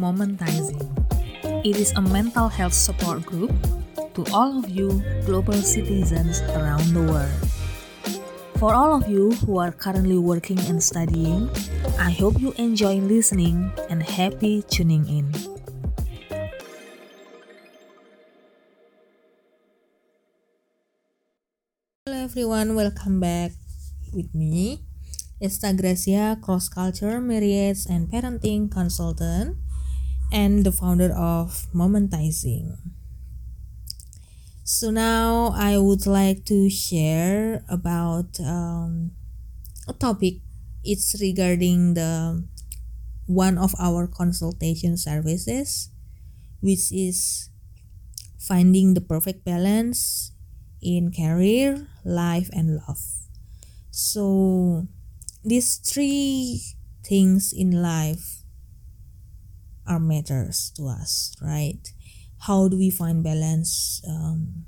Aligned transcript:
Momentizing. 0.00 0.80
It 1.60 1.76
is 1.76 1.92
a 1.92 2.00
mental 2.00 2.48
health 2.48 2.72
support 2.72 3.20
group 3.20 3.52
to 4.16 4.24
all 4.32 4.56
of 4.56 4.64
you 4.72 5.04
global 5.28 5.60
citizens 5.60 6.40
around 6.56 6.96
the 6.96 7.04
world. 7.04 7.36
For 8.56 8.72
all 8.72 8.96
of 8.96 9.04
you 9.12 9.36
who 9.44 9.60
are 9.60 9.68
currently 9.68 10.16
working 10.16 10.56
and 10.72 10.80
studying, 10.80 11.52
I 12.00 12.16
hope 12.16 12.40
you 12.40 12.56
enjoy 12.56 12.96
listening 13.04 13.76
and 13.92 14.00
happy 14.00 14.64
tuning 14.72 15.04
in. 15.04 15.36
Hello 22.08 22.24
everyone, 22.24 22.72
welcome 22.72 23.20
back 23.20 23.52
with 24.16 24.32
me. 24.32 24.80
Esta 25.44 25.76
Gracia, 25.76 26.40
cross 26.40 26.72
culture, 26.72 27.20
marriage, 27.20 27.84
and 27.84 28.08
parenting 28.08 28.72
consultant, 28.72 29.60
and 30.32 30.64
the 30.64 30.72
founder 30.72 31.12
of 31.12 31.66
Momentizing. 31.72 32.76
So 34.64 34.90
now 34.90 35.52
I 35.54 35.78
would 35.78 36.06
like 36.06 36.44
to 36.46 36.70
share 36.70 37.64
about 37.68 38.38
um, 38.38 39.12
a 39.88 39.92
topic. 39.92 40.46
It's 40.84 41.18
regarding 41.20 41.94
the 41.94 42.46
one 43.26 43.58
of 43.58 43.74
our 43.78 44.06
consultation 44.06 44.96
services, 44.96 45.90
which 46.60 46.92
is 46.92 47.50
finding 48.38 48.94
the 48.94 49.00
perfect 49.00 49.44
balance 49.44 50.32
in 50.80 51.12
career, 51.12 51.88
life, 52.04 52.48
and 52.52 52.80
love. 52.86 53.02
So 53.90 54.86
these 55.44 55.76
three 55.76 56.62
things 57.04 57.52
in 57.52 57.82
life 57.82 58.39
are 59.90 59.98
matters 60.00 60.70
to 60.78 60.86
us 60.86 61.34
right? 61.42 61.82
How 62.46 62.68
do 62.68 62.78
we 62.78 62.88
find 62.88 63.22
balance 63.22 64.00
um, 64.08 64.64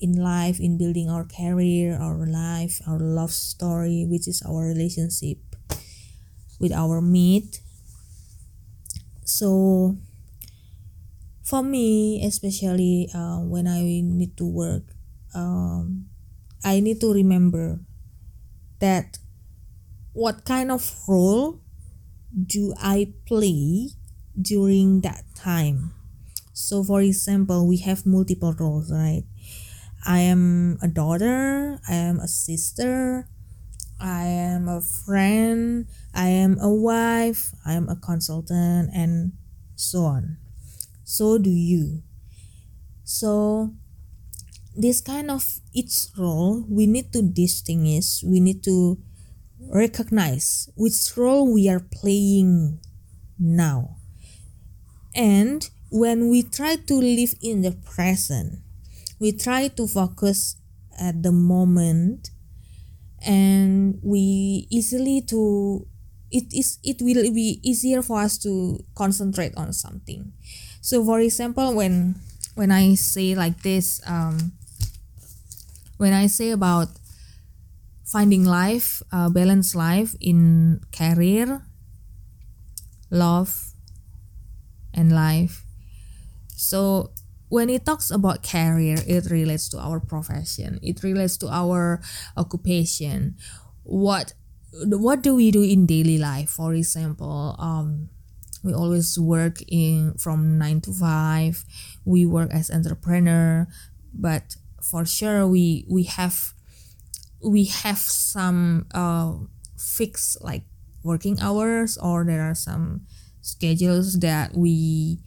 in 0.00 0.12
life 0.14 0.60
in 0.60 0.76
building 0.76 1.08
our 1.08 1.24
career 1.24 1.96
our 1.96 2.26
life 2.26 2.80
our 2.86 2.98
love 3.00 3.32
story 3.32 4.04
which 4.04 4.28
is 4.28 4.42
our 4.44 4.68
relationship 4.68 5.38
with 6.60 6.72
our 6.72 7.00
mate 7.00 7.60
so 9.24 9.96
for 11.42 11.62
me 11.62 12.20
especially 12.24 13.08
uh, 13.14 13.38
when 13.40 13.66
i 13.66 13.80
need 14.04 14.36
to 14.36 14.44
work 14.44 14.84
um, 15.34 16.06
i 16.64 16.80
need 16.80 17.00
to 17.00 17.12
remember 17.12 17.80
that 18.80 19.18
what 20.12 20.44
kind 20.44 20.70
of 20.70 20.80
role 21.08 21.60
do 22.36 22.74
I 22.78 23.12
play 23.26 23.90
during 24.40 25.00
that 25.02 25.24
time? 25.34 25.92
So, 26.52 26.82
for 26.82 27.02
example, 27.02 27.66
we 27.66 27.78
have 27.78 28.06
multiple 28.06 28.54
roles, 28.58 28.90
right? 28.92 29.24
I 30.04 30.20
am 30.20 30.78
a 30.80 30.88
daughter, 30.88 31.78
I 31.88 31.94
am 31.94 32.20
a 32.20 32.28
sister, 32.28 33.28
I 34.00 34.24
am 34.24 34.68
a 34.68 34.80
friend, 34.80 35.86
I 36.14 36.28
am 36.28 36.58
a 36.60 36.72
wife, 36.72 37.54
I 37.64 37.74
am 37.74 37.88
a 37.88 37.96
consultant, 37.96 38.90
and 38.94 39.32
so 39.74 40.04
on. 40.04 40.38
So 41.04 41.38
do 41.38 41.50
you. 41.50 42.02
So, 43.04 43.72
this 44.76 45.00
kind 45.00 45.30
of 45.30 45.60
each 45.72 46.06
role, 46.18 46.64
we 46.68 46.86
need 46.86 47.12
to 47.12 47.22
distinguish, 47.22 48.22
we 48.22 48.40
need 48.40 48.62
to 48.64 48.98
recognize 49.60 50.68
which 50.76 51.16
role 51.16 51.52
we 51.52 51.68
are 51.68 51.80
playing 51.80 52.80
now. 53.38 53.95
And 55.16 55.68
when 55.90 56.28
we 56.30 56.42
try 56.44 56.76
to 56.76 56.94
live 56.94 57.34
in 57.42 57.62
the 57.62 57.72
present, 57.72 58.60
we 59.18 59.32
try 59.32 59.68
to 59.68 59.86
focus 59.88 60.56
at 61.00 61.22
the 61.22 61.32
moment 61.32 62.30
and 63.22 63.98
we 64.02 64.66
easily 64.70 65.22
to 65.22 65.86
it 66.30 66.44
is 66.52 66.78
it 66.84 67.00
will 67.00 67.32
be 67.32 67.60
easier 67.62 68.02
for 68.02 68.20
us 68.20 68.38
to 68.38 68.78
concentrate 68.94 69.54
on 69.56 69.72
something. 69.72 70.32
So 70.82 71.04
for 71.04 71.20
example 71.20 71.74
when 71.74 72.16
when 72.54 72.72
i 72.72 72.94
say 72.94 73.34
like 73.34 73.62
this 73.62 74.00
um 74.06 74.52
when 75.98 76.12
i 76.12 76.26
say 76.26 76.50
about 76.50 76.88
finding 78.04 78.44
life, 78.44 79.02
uh, 79.12 79.28
balance 79.28 79.74
life 79.74 80.14
in 80.20 80.80
career, 80.92 81.62
love, 83.10 83.72
and 84.96 85.12
life. 85.12 85.64
So 86.56 87.12
when 87.48 87.70
it 87.70 87.84
talks 87.86 88.10
about 88.10 88.42
career, 88.42 88.96
it 89.06 89.30
relates 89.30 89.68
to 89.70 89.78
our 89.78 90.00
profession. 90.00 90.78
It 90.82 91.02
relates 91.02 91.36
to 91.38 91.48
our 91.48 92.00
occupation. 92.36 93.36
What 93.84 94.32
what 94.72 95.22
do 95.22 95.34
we 95.34 95.50
do 95.50 95.62
in 95.62 95.86
daily 95.86 96.18
life? 96.18 96.50
For 96.50 96.74
example, 96.74 97.56
um, 97.58 98.10
we 98.62 98.74
always 98.74 99.18
work 99.18 99.62
in 99.68 100.14
from 100.18 100.58
nine 100.58 100.80
to 100.82 100.92
five. 100.92 101.64
We 102.04 102.26
work 102.26 102.50
as 102.52 102.70
entrepreneur, 102.70 103.68
but 104.12 104.56
for 104.82 105.04
sure 105.04 105.46
we 105.46 105.86
we 105.88 106.04
have 106.04 106.52
we 107.42 107.64
have 107.66 107.98
some 107.98 108.86
uh, 108.92 109.34
fixed 109.78 110.42
like 110.42 110.64
working 111.02 111.38
hours 111.40 111.96
or 111.96 112.24
there 112.24 112.42
are 112.42 112.54
some 112.54 113.06
schedules 113.46 114.18
that 114.18 114.58
we 114.58 115.22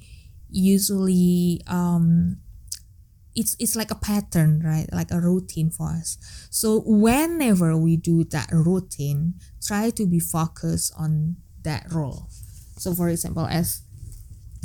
usually 0.52 1.62
um 1.72 2.38
it's 3.36 3.56
it's 3.60 3.76
like 3.80 3.92
a 3.92 3.96
pattern 3.96 4.60
right? 4.66 4.92
Like 4.92 5.12
a 5.12 5.22
routine 5.22 5.72
for 5.72 5.96
us. 5.96 6.20
So 6.52 6.84
whenever 6.84 7.78
we 7.78 7.96
do 7.96 8.28
that 8.36 8.52
routine 8.52 9.40
try 9.64 9.90
to 9.92 10.06
be 10.06 10.20
focused 10.20 10.92
on 11.00 11.38
that 11.64 11.88
role. 11.94 12.28
So 12.76 12.94
for 12.94 13.08
example 13.08 13.48
as 13.48 13.84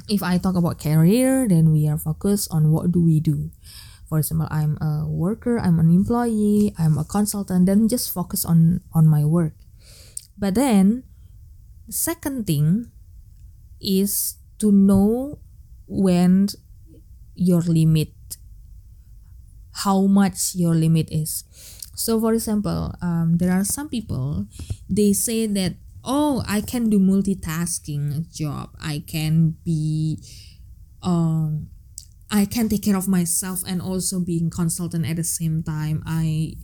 if 0.08 0.22
i 0.22 0.36
talk 0.36 0.56
about 0.56 0.76
career 0.82 1.48
then 1.48 1.72
we 1.72 1.88
are 1.88 1.96
focused 1.96 2.48
on 2.50 2.72
what 2.72 2.90
do 2.90 2.98
we 2.98 3.20
do. 3.20 3.54
For 4.08 4.18
example 4.18 4.48
i'm 4.50 4.76
a 4.82 5.06
worker 5.06 5.58
i'm 5.62 5.78
an 5.78 5.94
employee 5.94 6.74
i'm 6.76 6.98
a 6.98 7.04
consultant 7.04 7.66
then 7.66 7.86
just 7.86 8.10
focus 8.10 8.44
on 8.44 8.82
on 8.90 9.06
my 9.06 9.24
work. 9.24 9.54
But 10.34 10.56
then 10.56 11.04
the 11.86 11.92
second 11.92 12.48
thing 12.48 12.90
is 13.84 14.36
to 14.58 14.72
know 14.72 15.38
when 15.86 16.48
your 17.34 17.60
limit 17.60 18.12
how 19.84 20.02
much 20.06 20.54
your 20.54 20.74
limit 20.74 21.10
is 21.10 21.44
so 21.94 22.20
for 22.20 22.32
example 22.32 22.94
um, 23.02 23.36
there 23.38 23.52
are 23.52 23.64
some 23.64 23.88
people 23.88 24.46
they 24.88 25.12
say 25.12 25.46
that 25.46 25.74
oh 26.04 26.42
i 26.46 26.60
can 26.60 26.88
do 26.88 26.98
multitasking 26.98 28.32
job 28.32 28.70
i 28.80 29.02
can 29.06 29.56
be 29.64 30.18
um, 31.02 31.68
I 32.30 32.46
can 32.46 32.68
take 32.68 32.82
care 32.82 32.96
of 32.96 33.06
myself 33.06 33.62
and 33.64 33.80
also 33.80 34.18
being 34.18 34.50
consultant 34.50 35.06
at 35.06 35.16
the 35.16 35.22
same 35.24 35.62
time. 35.62 36.02
I 36.04 36.54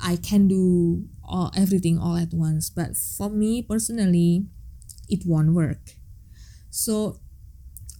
I 0.00 0.16
can 0.16 0.48
do 0.48 1.04
all 1.22 1.50
everything 1.54 1.98
all 1.98 2.16
at 2.16 2.32
once. 2.32 2.70
But 2.70 2.96
for 2.96 3.28
me 3.28 3.62
personally, 3.62 4.46
it 5.08 5.26
won't 5.26 5.52
work. 5.52 6.00
So 6.72 7.20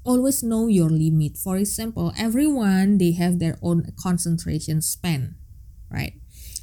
always 0.04 0.42
know 0.42 0.66
your 0.66 0.90
limit. 0.90 1.36
For 1.36 1.56
example, 1.56 2.12
everyone 2.16 2.98
they 2.98 3.12
have 3.12 3.38
their 3.38 3.58
own 3.62 3.92
concentration 4.00 4.80
span, 4.82 5.36
right? 5.90 6.14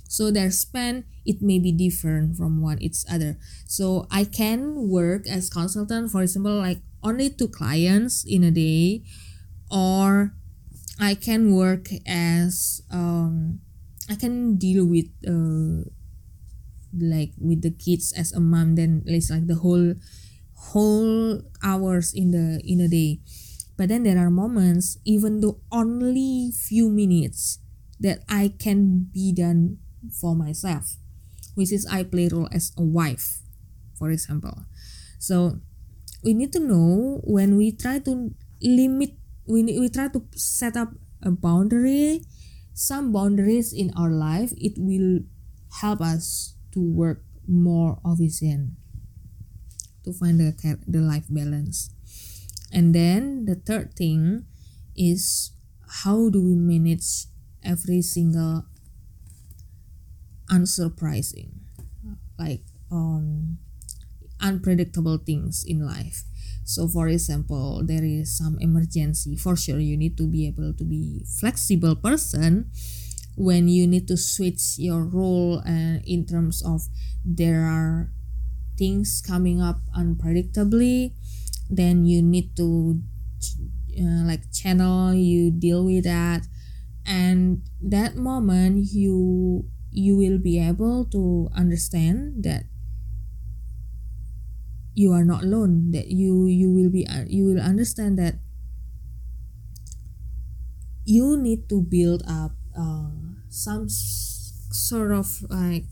So 0.09 0.31
their 0.31 0.51
span 0.51 1.05
it 1.25 1.41
may 1.41 1.59
be 1.59 1.71
different 1.71 2.35
from 2.35 2.61
one 2.61 2.81
each 2.81 3.05
other. 3.09 3.37
So 3.65 4.07
I 4.09 4.25
can 4.25 4.89
work 4.89 5.27
as 5.27 5.49
consultant, 5.49 6.11
for 6.11 6.23
example, 6.23 6.57
like 6.57 6.81
only 7.03 7.29
two 7.29 7.47
clients 7.47 8.25
in 8.25 8.43
a 8.43 8.51
day, 8.51 9.03
or 9.69 10.33
I 10.99 11.15
can 11.15 11.53
work 11.53 11.87
as 12.07 12.81
um 12.91 13.61
I 14.09 14.15
can 14.15 14.57
deal 14.57 14.85
with 14.85 15.07
uh 15.23 15.85
like 16.91 17.31
with 17.37 17.61
the 17.61 17.69
kids 17.69 18.11
as 18.17 18.33
a 18.33 18.39
mom 18.39 18.73
then 18.75 19.03
it's 19.05 19.29
like 19.29 19.45
the 19.45 19.61
whole 19.61 19.93
whole 20.71 21.41
hours 21.63 22.13
in 22.13 22.31
the 22.31 22.61
in 22.63 22.79
a 22.81 22.87
day. 22.87 23.21
But 23.77 23.89
then 23.89 24.03
there 24.03 24.19
are 24.19 24.29
moments 24.31 24.97
even 25.05 25.39
though 25.39 25.61
only 25.71 26.51
few 26.51 26.89
minutes 26.89 27.59
that 27.99 28.23
I 28.27 28.53
can 28.59 29.07
be 29.11 29.31
done 29.33 29.79
for 30.19 30.35
myself 30.35 30.97
which 31.55 31.71
is 31.71 31.85
I 31.87 32.03
play 32.03 32.27
role 32.29 32.49
as 32.51 32.71
a 32.77 32.83
wife 32.83 33.41
for 33.97 34.11
example. 34.11 34.65
So 35.19 35.59
we 36.23 36.33
need 36.33 36.51
to 36.53 36.59
know 36.59 37.21
when 37.23 37.55
we 37.57 37.71
try 37.71 37.99
to 37.99 38.31
limit 38.61 39.15
we 39.47 39.63
we 39.63 39.89
try 39.89 40.07
to 40.09 40.21
set 40.35 40.75
up 40.77 40.93
a 41.23 41.31
boundary 41.31 42.23
some 42.73 43.11
boundaries 43.11 43.73
in 43.73 43.91
our 43.95 44.11
life 44.11 44.51
it 44.57 44.73
will 44.77 45.19
help 45.81 46.01
us 46.01 46.55
to 46.71 46.79
work 46.79 47.23
more 47.47 47.99
efficient 48.05 48.71
to 50.03 50.13
find 50.13 50.39
the 50.39 50.53
the 50.87 50.99
life 50.99 51.25
balance. 51.29 51.89
And 52.71 52.93
then 52.93 53.45
the 53.45 53.55
third 53.55 53.95
thing 53.95 54.45
is 54.95 55.51
how 56.05 56.29
do 56.29 56.41
we 56.43 56.55
manage 56.55 57.25
every 57.63 58.01
single 58.01 58.65
unsurprising 60.49 61.51
like 62.37 62.61
um 62.91 63.57
unpredictable 64.41 65.17
things 65.17 65.63
in 65.67 65.85
life. 65.85 66.23
So 66.63 66.87
for 66.87 67.07
example 67.07 67.81
there 67.83 68.03
is 68.03 68.37
some 68.37 68.57
emergency 68.59 69.35
for 69.35 69.55
sure 69.55 69.79
you 69.79 69.97
need 69.97 70.17
to 70.17 70.27
be 70.27 70.47
able 70.47 70.73
to 70.73 70.83
be 70.83 71.25
flexible 71.25 71.95
person 71.95 72.71
when 73.35 73.67
you 73.67 73.87
need 73.87 74.07
to 74.07 74.17
switch 74.17 74.77
your 74.77 75.03
role 75.03 75.63
uh, 75.65 76.03
in 76.05 76.25
terms 76.27 76.61
of 76.61 76.87
there 77.23 77.63
are 77.63 78.11
things 78.79 79.21
coming 79.21 79.61
up 79.61 79.81
unpredictably 79.91 81.11
then 81.69 82.05
you 82.05 82.21
need 82.21 82.55
to 82.55 82.99
uh, 83.97 84.23
like 84.25 84.51
channel 84.51 85.13
you 85.13 85.51
deal 85.51 85.85
with 85.85 86.03
that. 86.03 86.47
And 87.05 87.63
that 87.81 88.15
moment 88.15 88.93
you 88.93 89.65
you 89.91 90.15
will 90.15 90.37
be 90.37 90.59
able 90.59 91.05
to 91.05 91.49
understand 91.55 92.43
that 92.43 92.65
you 94.93 95.11
are 95.13 95.23
not 95.23 95.43
alone 95.43 95.91
that 95.91 96.07
you 96.07 96.45
you 96.45 96.69
will 96.69 96.89
be 96.89 97.07
you 97.27 97.45
will 97.45 97.61
understand 97.61 98.19
that 98.19 98.35
you 101.05 101.37
need 101.37 101.67
to 101.69 101.81
build 101.81 102.23
up 102.27 102.51
uh, 102.77 103.09
some 103.49 103.87
sort 103.89 105.11
of 105.11 105.43
like 105.49 105.85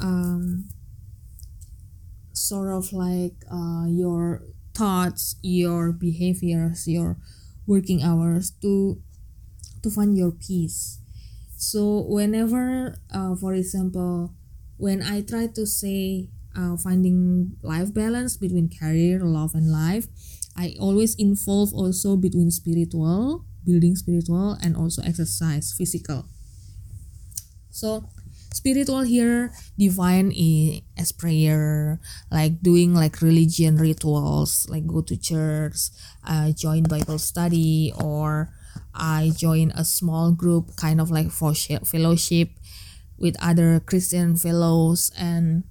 um, 0.00 0.68
sort 2.48 2.70
of 2.72 2.92
like 2.92 3.36
uh, 3.50 3.86
your 3.88 4.42
thoughts 4.74 5.36
your 5.42 5.92
behaviors 5.92 6.86
your 6.88 7.18
working 7.66 8.02
hours 8.02 8.50
to 8.62 9.02
to 9.82 9.90
find 9.90 10.16
your 10.16 10.32
peace. 10.32 11.00
So 11.56 12.02
whenever 12.06 12.96
uh, 13.10 13.34
for 13.36 13.54
example 13.54 14.34
when 14.78 15.02
i 15.02 15.20
try 15.22 15.46
to 15.48 15.66
say 15.66 16.30
uh, 16.54 16.76
finding 16.78 17.56
life 17.62 17.92
balance 17.92 18.36
between 18.36 18.70
career 18.70 19.18
love 19.26 19.54
and 19.54 19.70
life 19.72 20.06
i 20.56 20.74
always 20.78 21.14
involve 21.18 21.74
also 21.74 22.16
between 22.16 22.50
spiritual 22.50 23.44
building 23.64 23.96
spiritual 23.96 24.56
and 24.62 24.76
also 24.76 25.02
exercise 25.02 25.74
physical. 25.76 26.26
So 27.70 28.08
spiritual 28.52 29.02
here 29.02 29.52
divine 29.78 30.32
as 30.96 31.12
prayer 31.12 32.00
like 32.30 32.62
doing 32.62 32.94
like 32.94 33.20
religion 33.20 33.76
rituals 33.76 34.66
like 34.68 34.86
go 34.86 35.00
to 35.00 35.16
church 35.16 35.90
uh, 36.26 36.50
join 36.52 36.82
bible 36.82 37.18
study 37.18 37.92
or 38.00 38.50
i 38.94 39.30
join 39.36 39.70
a 39.72 39.84
small 39.84 40.32
group 40.32 40.76
kind 40.76 41.00
of 41.00 41.10
like 41.10 41.30
for 41.30 41.54
fellowship 41.54 42.50
with 43.18 43.36
other 43.42 43.80
christian 43.80 44.36
fellows. 44.36 45.10
And 45.18 45.64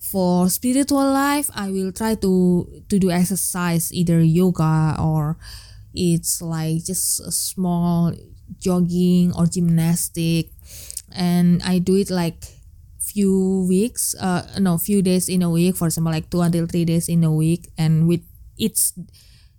for 0.00 0.48
spiritual 0.48 1.04
life 1.12 1.50
i 1.54 1.70
will 1.70 1.92
try 1.92 2.14
to 2.14 2.64
to 2.88 2.98
do 2.98 3.10
exercise 3.10 3.92
either 3.92 4.22
yoga 4.22 4.96
or 4.98 5.36
it's 5.92 6.40
like 6.40 6.84
just 6.84 7.20
a 7.20 7.30
small 7.30 8.14
jogging 8.58 9.32
or 9.36 9.46
gymnastic 9.46 10.48
and 11.12 11.62
I 11.62 11.78
do 11.78 11.96
it 11.96 12.10
like 12.10 12.44
few 12.98 13.64
weeks 13.68 14.14
uh 14.20 14.44
no 14.60 14.76
few 14.76 15.00
days 15.02 15.28
in 15.28 15.42
a 15.42 15.50
week. 15.50 15.76
For 15.76 15.86
example 15.86 16.12
like 16.12 16.30
two 16.30 16.40
until 16.40 16.66
three 16.66 16.84
days 16.84 17.08
in 17.08 17.24
a 17.24 17.32
week. 17.32 17.68
And 17.78 18.06
with 18.06 18.20
each 18.56 18.92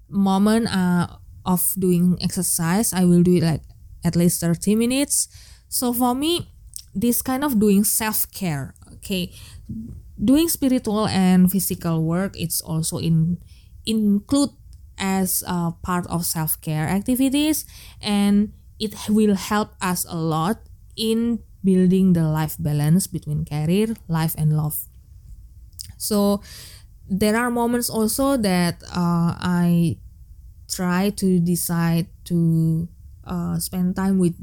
moment 0.09 0.73
uh 0.73 1.07
of 1.45 1.73
doing 1.79 2.17
exercise 2.21 2.93
I 2.93 3.05
will 3.05 3.23
do 3.23 3.37
it 3.37 3.43
like 3.43 3.61
at 4.03 4.15
least 4.15 4.41
30 4.41 4.75
minutes. 4.75 5.27
So 5.67 5.93
for 5.93 6.13
me 6.13 6.47
this 6.93 7.21
kind 7.21 7.43
of 7.43 7.59
doing 7.59 7.83
self-care 7.83 8.75
okay? 8.95 9.31
Doing 10.21 10.49
spiritual 10.49 11.07
and 11.07 11.51
physical 11.51 12.03
work 12.03 12.35
it's 12.37 12.61
also 12.61 12.97
in 12.97 13.39
include 13.85 14.51
as 14.99 15.43
a 15.47 15.71
part 15.81 16.05
of 16.07 16.25
self-care 16.25 16.87
activities. 16.87 17.65
And 18.01 18.53
it 18.79 18.93
will 19.09 19.35
help 19.35 19.73
us 19.81 20.05
a 20.07 20.15
lot 20.15 20.68
in 20.99 21.39
building 21.63 22.13
the 22.13 22.27
life 22.27 22.59
balance 22.59 23.07
between 23.07 23.47
career, 23.47 23.95
life, 24.11 24.35
and 24.37 24.55
love. 24.55 24.83
So 25.97 26.41
there 27.09 27.35
are 27.35 27.49
moments 27.49 27.89
also 27.89 28.37
that 28.37 28.83
uh, 28.91 29.35
I 29.39 29.97
try 30.69 31.09
to 31.17 31.39
decide 31.39 32.07
to 32.25 32.87
uh, 33.25 33.57
spend 33.59 33.95
time 33.95 34.19
with 34.19 34.35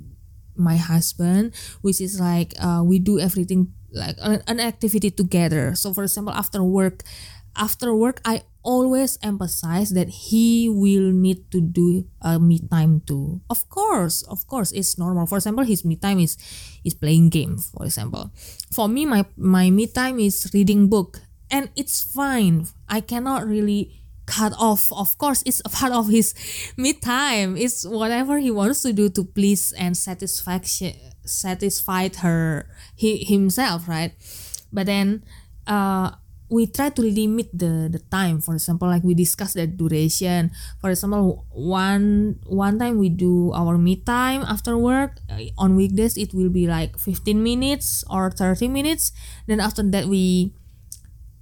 my 0.57 0.77
husband, 0.77 1.55
which 1.83 2.01
is 2.01 2.19
like 2.19 2.55
uh, 2.61 2.83
we 2.85 2.99
do 2.99 3.21
everything 3.21 3.73
like 3.93 4.17
an, 4.21 4.43
an 4.47 4.61
activity 4.61 5.11
together. 5.11 5.75
So 5.75 5.93
for 5.93 6.03
example, 6.05 6.33
after 6.35 6.63
work, 6.63 7.03
after 7.57 7.95
work 7.95 8.21
I 8.25 8.43
always 8.67 9.17
emphasize 9.23 9.95
that 9.95 10.27
he 10.27 10.69
will 10.69 11.15
need 11.15 11.47
to 11.55 11.63
do 11.63 12.05
a 12.21 12.43
me 12.43 12.59
time 12.59 13.01
too. 13.07 13.41
Of 13.49 13.71
course, 13.71 14.27
of 14.27 14.45
course, 14.51 14.75
it's 14.75 14.99
normal. 14.99 15.31
For 15.31 15.39
example, 15.39 15.63
his 15.63 15.87
me 15.87 15.95
time 15.95 16.19
is 16.19 16.35
is 16.83 16.99
playing 16.99 17.31
game. 17.31 17.63
For 17.63 17.87
example, 17.87 18.35
for 18.75 18.91
me, 18.91 19.07
my 19.07 19.25
my 19.39 19.71
me 19.71 19.87
time 19.87 20.19
is 20.19 20.51
reading 20.53 20.91
book, 20.91 21.23
and 21.49 21.71
it's 21.79 22.03
fine. 22.03 22.67
I 22.91 23.01
cannot 23.01 23.47
really 23.47 24.03
cut 24.27 24.53
off. 24.59 24.91
Of 24.91 25.15
course, 25.17 25.47
it's 25.47 25.63
a 25.65 25.71
part 25.71 25.95
of 25.95 26.11
his 26.11 26.35
me 26.77 26.93
time. 26.93 27.55
It's 27.57 27.87
whatever 27.87 28.43
he 28.43 28.51
wants 28.51 28.83
to 28.83 28.93
do 28.93 29.09
to 29.15 29.23
please 29.23 29.71
and 29.79 29.97
satisfaction 29.97 30.99
satisfied 31.23 32.27
her 32.27 32.67
he 32.99 33.23
himself, 33.23 33.87
right? 33.87 34.13
But 34.75 34.91
then, 34.91 35.23
uh 35.71 36.19
we 36.49 36.67
try 36.67 36.91
to 36.91 37.03
limit 37.03 37.51
the 37.51 37.91
the 37.91 37.99
time. 38.11 38.41
For 38.41 38.55
example 38.55 38.89
like 38.89 39.03
we 39.03 39.15
discuss 39.15 39.55
the 39.55 39.67
duration. 39.67 40.51
For 40.81 40.91
example 40.91 41.45
one 41.51 42.39
one 42.47 42.79
time 42.79 42.99
we 42.99 43.09
do 43.11 43.51
our 43.53 43.79
me 43.79 43.97
time 43.97 44.43
after 44.47 44.79
work. 44.79 45.19
Uh, 45.31 45.51
on 45.59 45.75
weekdays 45.75 46.17
it 46.17 46.35
will 46.35 46.51
be 46.51 46.67
like 46.67 46.99
15 46.99 47.43
minutes 47.43 48.05
or 48.11 48.31
30 48.31 48.69
minutes. 48.69 49.11
Then 49.47 49.59
after 49.59 49.83
that 49.83 50.07
we 50.07 50.55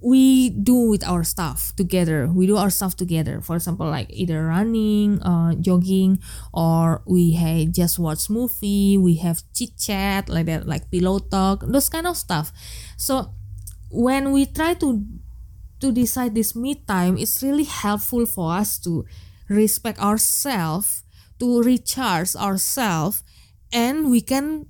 we 0.01 0.49
do 0.49 0.89
with 0.89 1.01
our 1.05 1.23
stuff 1.23 1.73
together. 1.75 2.29
We 2.29 2.45
do 2.45 2.57
our 2.57 2.69
stuff 2.69 2.97
together. 2.97 3.41
For 3.41 3.57
example 3.57 3.85
like 3.85 4.09
either 4.09 4.41
running 4.49 5.21
uh 5.21 5.53
jogging 5.61 6.17
or 6.49 7.01
we 7.05 7.37
hey 7.37 7.69
just 7.69 7.99
watch 7.99 8.29
movie. 8.29 8.97
We 8.97 9.21
have 9.21 9.45
chit 9.53 9.77
chat 9.77 10.29
like 10.29 10.49
that 10.49 10.65
like 10.65 10.89
pillow 10.89 11.19
talk 11.19 11.61
those 11.61 11.89
kind 11.89 12.07
of 12.09 12.17
stuff. 12.17 12.49
So 12.97 13.37
when 13.95 14.31
we 14.31 14.45
try 14.45 14.73
to 14.73 15.03
to 15.79 15.91
decide 15.91 16.35
this 16.35 16.55
me 16.55 16.75
time 16.75 17.17
it's 17.17 17.41
really 17.43 17.63
helpful 17.63 18.25
for 18.25 18.53
us 18.53 18.77
to 18.79 19.05
respect 19.49 19.99
ourselves 19.99 21.03
to 21.39 21.61
recharge 21.61 22.35
ourselves 22.35 23.23
and 23.71 24.09
we 24.09 24.21
can 24.21 24.65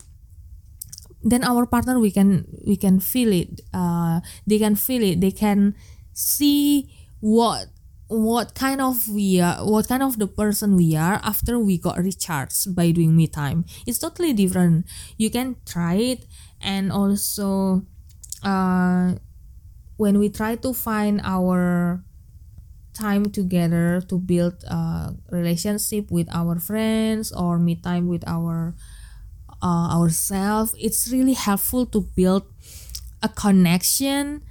then 1.25 1.43
our 1.43 1.65
partner 1.65 1.99
we 1.99 2.11
can 2.11 2.45
we 2.65 2.77
can 2.77 2.99
feel 2.99 3.33
it 3.33 3.61
uh 3.73 4.21
they 4.45 4.59
can 4.59 4.75
feel 4.75 5.03
it. 5.03 5.19
They 5.21 5.31
can 5.31 5.75
see 6.13 6.89
what 7.19 7.67
what 8.07 8.53
kind 8.53 8.79
of 8.79 9.09
we 9.09 9.41
are 9.41 9.65
what 9.65 9.87
kind 9.87 10.03
of 10.03 10.19
the 10.19 10.27
person 10.27 10.75
we 10.75 10.95
are 10.95 11.19
after 11.23 11.57
we 11.57 11.77
got 11.79 11.97
recharged 11.97 12.75
by 12.75 12.91
doing 12.91 13.17
me 13.17 13.27
time. 13.27 13.65
It's 13.87 13.97
totally 13.97 14.33
different. 14.33 14.85
You 15.17 15.31
can 15.31 15.57
try 15.65 15.95
it 15.95 16.25
and 16.61 16.91
also 16.91 17.85
uh, 18.43 19.15
when 19.97 20.19
we 20.19 20.29
try 20.29 20.55
to 20.57 20.73
find 20.73 21.21
our 21.23 22.03
time 22.93 23.25
together 23.31 24.01
to 24.07 24.17
build 24.19 24.63
a 24.65 25.13
relationship 25.31 26.11
with 26.11 26.27
our 26.33 26.59
friends 26.59 27.31
or 27.33 27.59
me 27.59 27.75
time 27.75 28.07
with 28.07 28.23
our 28.27 28.75
uh, 29.61 29.89
ourselves 29.99 30.75
it's 30.79 31.11
really 31.11 31.33
helpful 31.33 31.85
to 31.85 32.01
build 32.15 32.43
a 33.23 33.29
connection 33.29 34.41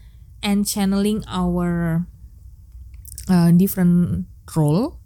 and 0.42 0.66
channeling 0.68 1.24
our 1.28 2.06
uh, 3.28 3.50
different 3.52 4.26
role 4.56 5.00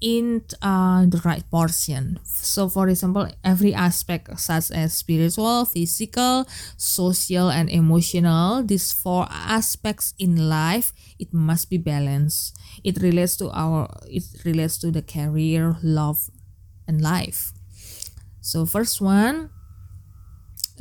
in 0.00 0.42
uh, 0.62 1.04
the 1.06 1.20
right 1.24 1.44
portion. 1.50 2.18
So, 2.24 2.68
for 2.68 2.88
example, 2.88 3.28
every 3.44 3.74
aspect, 3.74 4.38
such 4.40 4.70
as 4.70 4.94
spiritual, 4.94 5.64
physical, 5.66 6.46
social, 6.76 7.50
and 7.50 7.68
emotional, 7.68 8.62
these 8.62 8.92
four 8.92 9.26
aspects 9.30 10.14
in 10.18 10.48
life, 10.48 10.92
it 11.18 11.32
must 11.32 11.68
be 11.68 11.76
balanced. 11.76 12.56
It 12.82 13.00
relates 13.02 13.36
to 13.38 13.50
our, 13.50 13.88
it 14.08 14.24
relates 14.44 14.78
to 14.78 14.90
the 14.90 15.02
career, 15.02 15.76
love, 15.82 16.30
and 16.88 17.00
life. 17.00 17.52
So, 18.40 18.64
first 18.64 19.00
one, 19.00 19.50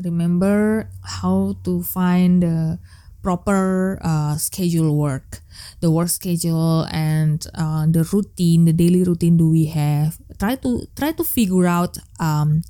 remember 0.02 0.90
how 1.04 1.58
to 1.66 1.84
find 1.84 2.44
the 2.44 2.80
proper 3.22 4.00
uh, 4.02 4.38
schedule 4.38 4.96
work. 4.96 5.42
The 5.82 5.92
work 5.92 6.10
schedule 6.10 6.88
and 6.92 7.46
uh, 7.56 7.86
the 7.88 8.08
routine 8.12 8.66
the 8.66 8.74
daily 8.74 9.04
routine 9.04 9.38
do 9.38 9.50
we 9.50 9.66
have. 9.68 10.18
Try 10.40 10.56
to 10.64 10.88
try 10.96 11.12
to 11.12 11.24
figure 11.24 11.68
out 11.68 11.98
um, 12.20 12.62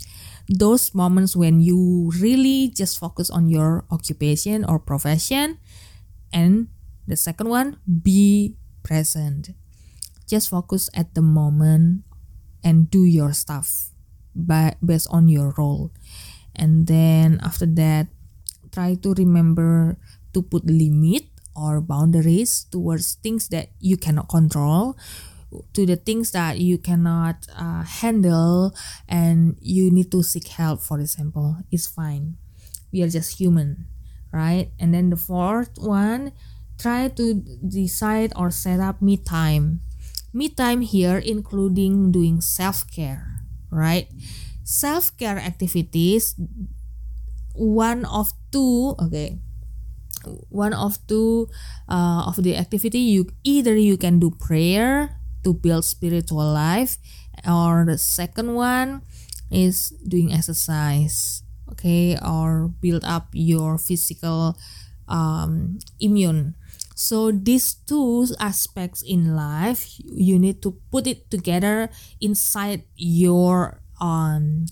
those 0.49 0.93
moments 0.95 1.35
when 1.35 1.59
you 1.61 2.11
really 2.17 2.73
just 2.73 2.97
focus 2.97 3.29
on 3.29 3.49
your 3.49 3.85
occupation 3.91 4.65
or 4.65 4.79
profession. 4.79 5.57
And 6.33 6.69
the 7.07 7.15
second 7.15 7.49
one 7.49 7.77
be 7.85 8.57
present. 8.83 9.53
Just 10.27 10.49
focus 10.49 10.89
at 10.93 11.13
the 11.13 11.21
moment 11.21 12.05
and 12.63 12.89
do 12.89 13.05
your 13.05 13.33
stuff 13.33 13.89
by, 14.35 14.75
based 14.83 15.07
on 15.09 15.27
your 15.27 15.53
role. 15.57 15.91
And 16.55 16.87
then 16.87 17.39
after 17.41 17.65
that 17.65 18.07
try 18.71 18.95
to 18.95 19.13
remember 19.13 19.97
to 20.33 20.41
put 20.41 20.65
limit 20.65 21.25
or 21.55 21.81
boundaries 21.81 22.65
towards 22.71 23.15
things 23.19 23.49
that 23.49 23.69
you 23.79 23.97
cannot 23.97 24.29
control 24.29 24.95
to 25.73 25.85
the 25.85 25.95
things 25.95 26.31
that 26.31 26.59
you 26.59 26.77
cannot 26.77 27.47
uh, 27.57 27.83
handle 27.83 28.73
and 29.07 29.57
you 29.61 29.89
need 29.89 30.11
to 30.11 30.21
seek 30.21 30.47
help 30.47 30.81
for 30.81 30.99
example 30.99 31.57
it's 31.71 31.87
fine. 31.87 32.37
We 32.91 33.03
are 33.03 33.09
just 33.09 33.39
human 33.39 33.87
right? 34.31 34.71
And 34.79 34.93
then 34.93 35.09
the 35.09 35.17
fourth 35.17 35.73
one 35.77 36.33
try 36.77 37.09
to 37.09 37.33
decide 37.65 38.31
or 38.35 38.51
set 38.51 38.79
up 38.79 39.01
me 39.01 39.17
time. 39.17 39.81
Me 40.33 40.49
time 40.49 40.81
here 40.81 41.17
including 41.17 42.11
doing 42.11 42.41
self-care 42.41 43.41
right? 43.71 44.07
Self-care 44.63 45.37
activities 45.37 46.35
one 47.53 48.05
of 48.05 48.31
two 48.51 48.95
okay 49.01 49.39
one 50.49 50.73
of 50.73 50.97
two 51.07 51.47
uh, 51.87 52.27
of 52.27 52.43
the 52.43 52.55
activity 52.55 52.99
you 52.99 53.27
either 53.43 53.75
you 53.75 53.97
can 53.97 54.19
do 54.19 54.31
prayer 54.31 55.15
to 55.43 55.53
build 55.53 55.85
spiritual 55.85 56.45
life 56.45 56.97
or 57.47 57.85
the 57.85 57.97
second 57.97 58.55
one 58.55 59.01
is 59.51 59.89
doing 60.07 60.31
exercise 60.31 61.43
okay 61.71 62.17
or 62.19 62.67
build 62.81 63.03
up 63.05 63.29
your 63.33 63.77
physical 63.77 64.57
um, 65.09 65.79
immune. 65.99 66.55
So 66.95 67.31
these 67.31 67.73
two 67.73 68.27
aspects 68.39 69.01
in 69.01 69.35
life 69.35 69.97
you 69.99 70.37
need 70.37 70.61
to 70.61 70.77
put 70.91 71.07
it 71.07 71.29
together 71.31 71.89
inside 72.21 72.83
your 72.95 73.81
um, 73.99 74.67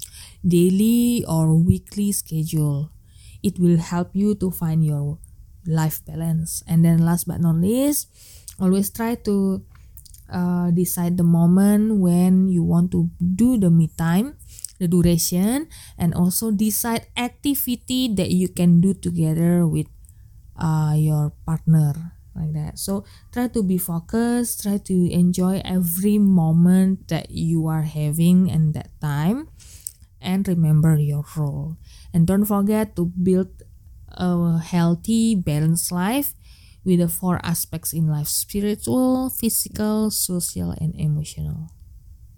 daily 0.46 1.26
or 1.28 1.56
weekly 1.56 2.12
schedule. 2.12 2.92
It 3.44 3.60
will 3.60 3.78
help 3.78 4.12
you 4.14 4.36
to 4.36 4.52
find 4.52 4.84
your 4.84 5.20
life 5.68 6.04
balance. 6.06 6.64
And 6.68 6.84
then 6.84 7.04
last 7.06 7.28
but 7.28 7.40
not 7.40 7.56
least 7.56 8.08
always 8.60 8.90
try 8.90 9.16
to 9.30 9.62
uh, 10.32 10.72
decide 10.72 11.18
the 11.18 11.24
moment 11.24 12.00
when 12.00 12.48
you 12.50 12.64
want 12.64 12.92
to 12.92 13.10
do 13.20 13.58
the 13.58 13.70
me 13.70 13.88
time 13.98 14.36
the 14.80 14.88
duration 14.88 15.68
and 15.98 16.14
also 16.14 16.52
decide 16.52 17.08
activity 17.18 18.14
that 18.14 18.30
you 18.30 18.48
can 18.48 18.80
do 18.82 18.94
together 18.94 19.66
with 19.66 19.88
uh, 20.58 20.94
your 20.96 21.34
partner 21.46 22.14
like 22.36 22.54
that. 22.54 22.78
So 22.78 23.04
try 23.32 23.48
to 23.50 23.64
be 23.64 23.78
focused 23.78 24.62
try 24.64 24.78
to 24.78 24.98
enjoy 25.10 25.62
every 25.66 26.18
moment 26.18 27.08
that 27.10 27.32
you 27.32 27.66
are 27.68 27.84
having 27.84 28.50
in 28.50 28.74
that 28.74 28.94
time 29.02 29.50
and 30.22 30.48
remember 30.48 30.98
your 30.98 31.26
role. 31.36 31.78
And 32.14 32.26
don't 32.26 32.46
forget 32.46 32.96
to 32.96 33.06
build 33.06 33.57
a 34.12 34.60
healthy 34.60 35.36
balanced 35.36 35.92
life 35.92 36.34
with 36.84 37.00
the 37.00 37.08
four 37.08 37.40
aspects 37.44 37.94
in 37.94 38.08
life 38.08 38.28
spiritual 38.28 39.30
physical 39.30 40.10
social 40.10 40.72
and 40.72 40.96
emotional 40.96 41.70